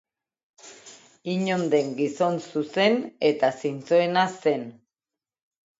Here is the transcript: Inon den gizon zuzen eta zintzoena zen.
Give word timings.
Inon 1.33 1.65
den 1.75 1.93
gizon 1.99 2.41
zuzen 2.49 2.99
eta 3.33 3.53
zintzoena 3.61 4.27
zen. 4.39 4.67